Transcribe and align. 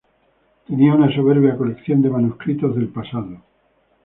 Tenía 0.65 0.95
una 0.95 1.13
soberbia 1.13 1.55
colección 1.55 2.01
de 2.01 2.09
manuscritos 2.09 2.75
del 2.75 2.87
pasado. 2.89 3.39